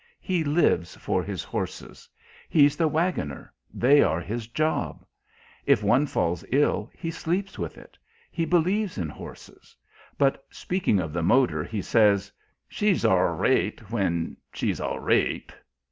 [0.19, 2.09] He lives for his horses;
[2.49, 5.05] he's the "Waggoner," they are his "job;"
[5.67, 7.99] if one falls ill, he sleeps with it.
[8.31, 9.75] He believes in horses;
[10.17, 12.31] but, speaking of the motor, he says:
[12.67, 15.51] "She's arlraight when she's arlraight!"